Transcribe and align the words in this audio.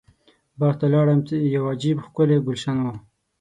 باغ 0.59 0.73
ته 0.79 0.85
لاړم 0.93 1.19
یو 1.55 1.63
عجب 1.71 1.97
ښکلی 2.05 2.37
ګلشن 2.45 2.77
و. 2.81 2.85